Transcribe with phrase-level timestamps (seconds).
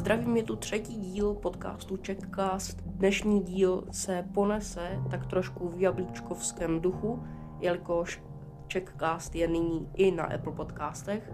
[0.00, 2.82] Zdravím, je tu třetí díl podcastu Checkcast.
[2.86, 7.22] Dnešní díl se ponese tak trošku v jablíčkovském duchu,
[7.60, 8.22] jelikož
[8.72, 11.32] Checkcast je nyní i na Apple podcastech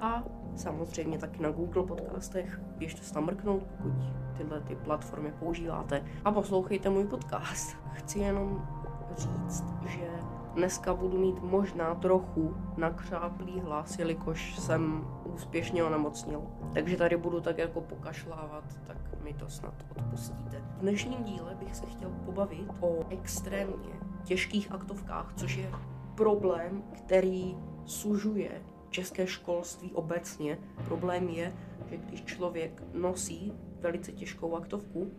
[0.00, 0.24] a
[0.56, 2.60] samozřejmě taky na Google podcastech.
[2.76, 3.92] Běžte se tam mrknout, pokud
[4.36, 7.76] tyhle ty platformy používáte a poslouchejte můj podcast.
[7.92, 8.68] Chci jenom
[9.16, 10.08] říct, že
[10.54, 16.42] dneska budu mít možná trochu nakřáplý hlas, jelikož jsem úspěšně onemocnil.
[16.74, 20.62] Takže tady budu tak jako pokašlávat, tak mi to snad odpustíte.
[20.76, 23.92] V dnešním díle bych se chtěl pobavit o extrémně
[24.24, 25.70] těžkých aktovkách, což je
[26.14, 30.58] problém, který sužuje české školství obecně.
[30.84, 31.54] Problém je,
[31.86, 35.10] že když člověk nosí velice těžkou aktovku,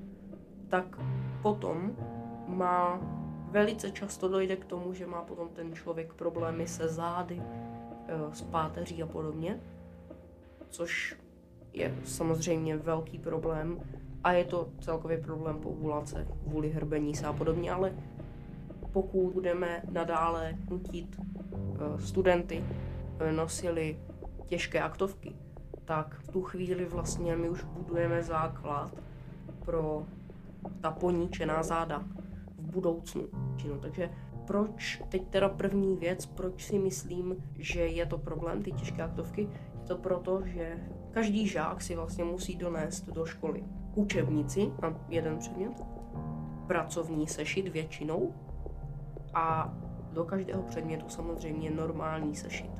[0.67, 0.99] tak
[1.41, 1.91] potom
[2.47, 2.99] má
[3.53, 8.41] velice často dojde k tomu, že má potom ten člověk problémy se zády, eh, s
[8.41, 9.59] páteří a podobně,
[10.69, 11.15] což
[11.73, 13.79] je samozřejmě velký problém
[14.23, 17.93] a je to celkově problém populace kvůli hrbení se a podobně, ale
[18.91, 22.63] pokud budeme nadále nutit eh, studenty
[23.31, 23.99] nosili
[24.45, 25.35] těžké aktovky,
[25.85, 28.91] tak v tu chvíli vlastně my už budujeme základ
[29.65, 30.05] pro
[30.81, 32.03] ta poníčená záda
[32.73, 33.23] budoucnu.
[33.81, 34.09] Takže
[34.47, 39.41] proč, teď teda první věc, proč si myslím, že je to problém, ty těžké aktovky,
[39.81, 40.77] je to proto, že
[41.11, 43.63] každý žák si vlastně musí donést do školy
[43.95, 45.83] učebnici na jeden předmět,
[46.67, 48.33] pracovní sešit většinou
[49.33, 49.73] a
[50.11, 52.71] do každého předmětu samozřejmě normální sešit.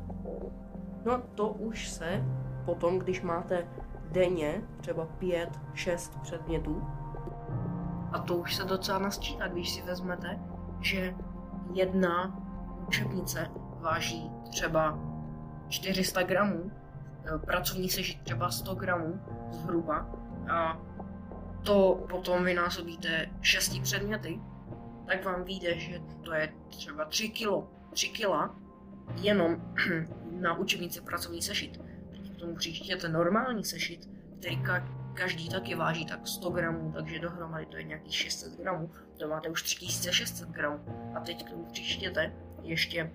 [1.06, 2.26] No a to už se
[2.66, 3.68] potom, když máte
[4.12, 6.82] denně třeba 5-6 předmětů,
[8.14, 10.40] a to už se docela nasčítá, když si vezmete,
[10.82, 11.16] že
[11.74, 12.40] jedna
[12.88, 13.48] učebnice
[13.80, 15.00] váží třeba
[15.70, 16.72] 400 gramů,
[17.36, 20.10] e, pracovní sežit třeba 100 gramů zhruba
[20.52, 20.78] a
[21.64, 24.40] to potom vynásobíte šesti předměty,
[25.08, 28.56] tak vám vyjde, že to je třeba 3 kilo, 3 kila
[29.22, 29.76] jenom
[30.32, 31.82] na učebnici pracovní sešit.
[32.12, 34.10] Teď k tomu přičtěte normální sešit,
[34.40, 34.58] který
[35.14, 39.50] každý taky váží tak 100 gramů, takže dohromady to je nějakých 600 gramů, to máte
[39.50, 40.80] už 3600 gramů.
[41.16, 43.12] A teď k tomu přičtěte ještě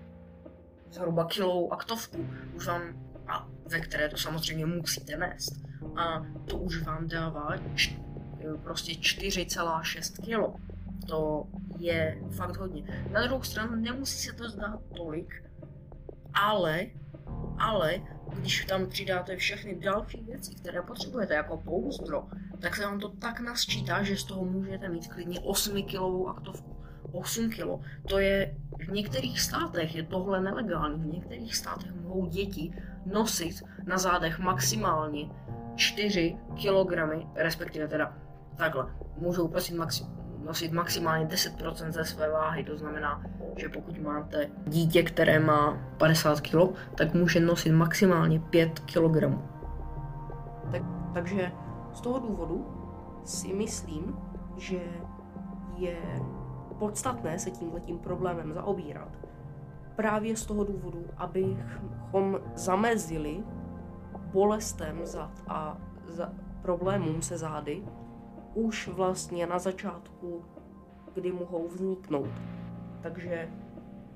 [0.91, 2.81] zhruba kilou aktovku, už vám,
[3.27, 5.53] a ve které to samozřejmě musíte nést.
[5.95, 7.95] A to už vám dává č,
[8.63, 10.55] prostě 4,6 kilo.
[11.07, 13.07] To je fakt hodně.
[13.11, 15.43] Na druhou stranu nemusí se to zdát tolik,
[16.33, 16.85] ale,
[17.59, 18.01] ale
[18.33, 22.27] když tam přidáte všechny další věci, které potřebujete, jako pouzdro,
[22.59, 26.75] tak se vám to tak nasčítá, že z toho můžete mít klidně 8 kilovou aktovku.
[27.11, 27.81] 8 kilo.
[28.09, 28.55] To je
[28.87, 31.03] v některých státech je tohle nelegální.
[31.03, 32.73] V některých státech mohou děti
[33.05, 35.29] nosit na zádech maximálně
[35.75, 38.17] 4 kilogramy, respektive teda
[38.57, 43.23] takhle, můžou prosím maxi- nosit maximálně 10% ze své váhy, to znamená,
[43.57, 46.55] že pokud máte dítě, které má 50 kg,
[46.95, 49.37] tak může nosit maximálně 5 kg.
[50.71, 50.81] Tak,
[51.13, 51.51] takže
[51.93, 52.67] z toho důvodu
[53.23, 54.17] si myslím,
[54.57, 54.79] že
[55.77, 55.97] je
[56.79, 59.09] podstatné se tímhletím problémem zaobírat.
[59.95, 63.43] Právě z toho důvodu, abychom zamezili
[64.33, 65.77] bolestem zad a
[66.07, 66.29] za
[66.61, 67.83] problémům se zády
[68.53, 70.45] už vlastně na začátku,
[71.13, 72.31] kdy mohou vzniknout.
[73.01, 73.49] Takže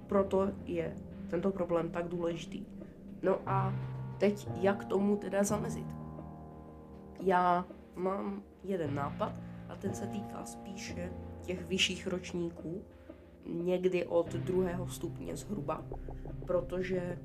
[0.08, 0.96] proto je
[1.30, 2.66] tento problém tak důležitý.
[3.22, 3.74] No a
[4.18, 5.88] teď jak tomu teda zamezit?
[7.22, 11.12] Já mám jeden nápad a ten se týká spíše
[11.42, 12.82] těch vyšších ročníků,
[13.46, 15.84] někdy od druhého stupně zhruba,
[16.48, 17.20] protože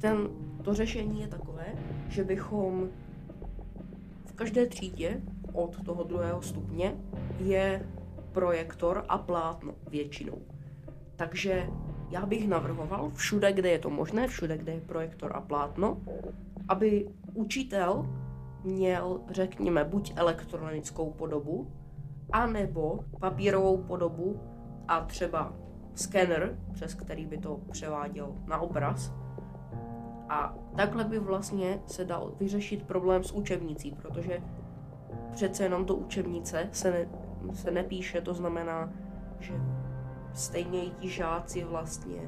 [0.00, 0.28] ten,
[0.62, 1.66] to řešení je takové,
[2.08, 2.88] že bychom
[4.24, 5.22] v každé třídě
[5.54, 6.94] od toho druhého stupně
[7.38, 7.86] je
[8.32, 10.38] projektor a plátno většinou.
[11.16, 11.66] Takže
[12.10, 16.00] já bych navrhoval všude, kde je to možné, všude, kde je projektor a plátno,
[16.68, 18.06] aby učitel
[18.64, 21.72] měl, řekněme, buď elektronickou podobu,
[22.32, 24.40] anebo papírovou podobu
[24.88, 25.52] a třeba
[25.94, 29.12] skener, přes který by to převáděl na obraz.
[30.28, 34.42] A takhle by vlastně se dal vyřešit problém s učebnicí, protože
[35.32, 37.06] přece jenom do učebnice se, ne,
[37.54, 38.92] se nepíše, to znamená,
[39.40, 39.54] že
[40.32, 42.20] stejně i ti žáci vlastně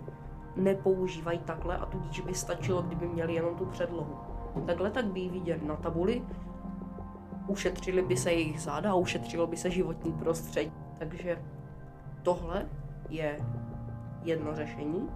[0.57, 4.17] nepoužívají takhle a tudíž by stačilo, kdyby měli jenom tu předlohu.
[4.67, 6.23] Takhle tak by vidět na tabuli,
[7.47, 10.73] ušetřili by se jejich záda a ušetřilo by se životní prostředí.
[10.99, 11.43] Takže
[12.23, 12.67] tohle
[13.09, 13.39] je
[14.23, 15.09] jedno řešení.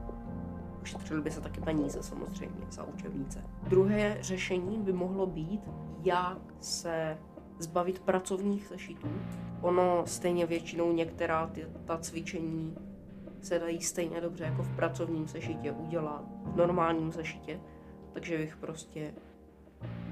[0.82, 3.44] Ušetřili by se taky peníze samozřejmě za učebnice.
[3.62, 5.70] Druhé řešení by mohlo být,
[6.02, 7.18] jak se
[7.62, 9.08] zbavit pracovních sešitů.
[9.60, 12.76] Ono stejně většinou některá ty, ta cvičení
[13.42, 17.60] se dají stejně dobře jako v pracovním sešitě udělat, v normálním sešitě,
[18.12, 19.14] takže bych prostě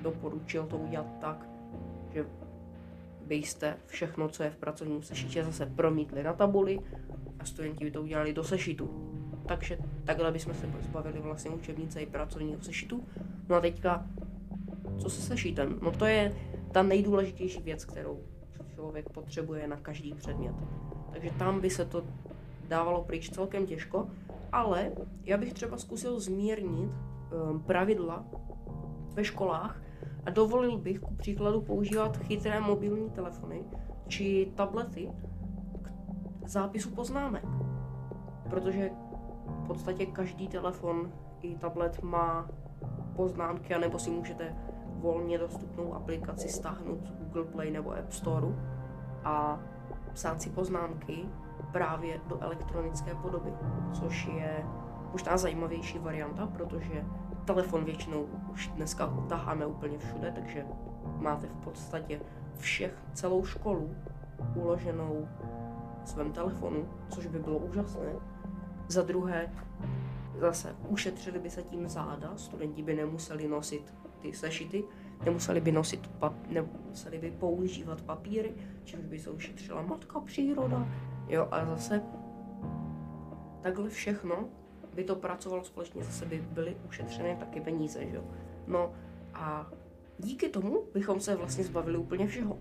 [0.03, 1.49] doporučil to udělat tak,
[2.15, 2.27] že
[3.27, 6.81] byste všechno, co je v pracovním sešitě, zase promítli na tabuli
[7.39, 9.15] a studenti by to udělali do sešitu.
[9.47, 13.05] Takže takhle bychom se zbavili vlastně učebnice i pracovního sešitu.
[13.49, 14.07] No a teďka,
[14.99, 15.79] co se sešitem?
[15.83, 16.35] No to je
[16.73, 18.21] ta nejdůležitější věc, kterou
[18.75, 20.55] člověk potřebuje na každý předmět.
[21.13, 22.05] Takže tam by se to
[22.69, 24.09] dávalo pryč celkem těžko,
[24.53, 24.93] ale
[25.25, 28.25] já bych třeba zkusil zmírnit um, pravidla
[29.15, 29.83] ve školách
[30.27, 33.65] a dovolil bych ku příkladu používat chytré mobilní telefony
[34.09, 35.11] či tablety
[35.83, 37.45] k zápisu poznámek.
[38.51, 38.91] Protože
[39.47, 41.13] v podstatě každý telefon
[41.43, 42.51] i tablet má
[43.17, 44.55] poznámky, anebo si můžete
[45.01, 48.47] volně dostupnou aplikaci stáhnout z Google Play nebo App Store
[49.25, 49.61] a
[50.13, 51.25] psát si poznámky
[51.73, 53.53] právě do elektronické podoby,
[53.93, 54.65] což je
[55.13, 57.05] možná zajímavější varianta, protože
[57.45, 60.67] telefon většinou už dneska taháme úplně všude, takže
[61.17, 62.21] máte v podstatě
[62.59, 63.95] všech, celou školu
[64.55, 65.29] uloženou
[66.05, 68.13] v svém telefonu, což by bylo úžasné.
[68.89, 69.53] Za druhé,
[70.41, 74.85] zase ušetřili by se tím záda, studenti by nemuseli nosit ty sešity,
[75.25, 78.55] nemuseli by nosit pap, nemuseli by používat papíry,
[78.85, 80.89] čímž by se ušetřila matka příroda,
[81.29, 82.03] jo, a zase
[83.63, 84.49] takhle všechno
[84.95, 88.25] by to pracovalo společně, zase by byly ušetřené taky peníze, jo.
[88.67, 88.93] No
[89.35, 89.71] a
[90.19, 92.59] díky tomu bychom se vlastně zbavili úplně všeho.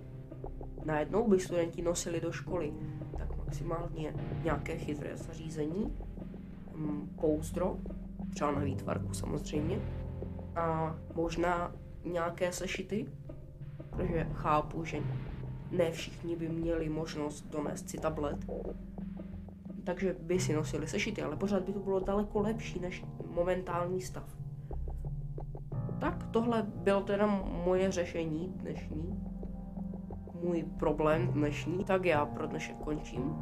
[0.86, 2.74] Najednou by studenti nosili do školy
[3.18, 4.14] tak maximálně
[4.44, 5.98] nějaké chytré zařízení,
[6.76, 7.78] mm, pouzdro,
[8.30, 9.82] třeba na výtvarku samozřejmě,
[10.58, 11.72] a možná
[12.06, 13.08] nějaké sešity,
[13.78, 14.98] protože chápu, že
[15.72, 18.46] ne všichni by měli možnost donést si tablet,
[19.84, 23.06] takže by si nosili sešity, ale pořád by to bylo daleko lepší než
[23.36, 24.38] momentální stav.
[26.00, 27.28] Tak tohle bylo teda
[27.66, 29.24] moje řešení dnešní,
[30.44, 33.36] můj problém dnešní, tak já pro dnešek končím.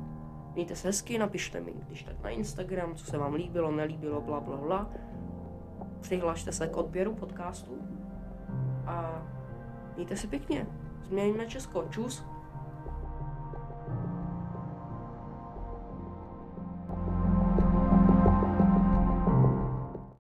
[0.54, 4.40] Mějte se hezky, napište mi, když tak na Instagram, co se vám líbilo, nelíbilo, bla
[4.40, 4.92] bla bla.
[6.06, 7.72] Přihlašte se k odběru podcastu
[8.86, 9.24] a
[9.96, 10.68] mějte se pěkně.
[11.04, 11.88] Změňme Česko.
[11.90, 12.26] Čus.